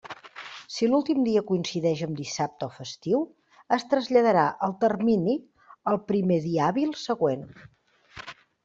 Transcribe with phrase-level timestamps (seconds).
[0.75, 3.21] Si l'últim dia coincideix en dissabte o festiu,
[3.79, 5.37] es traslladarà el termini
[5.95, 7.51] al primer dia hàbil següent.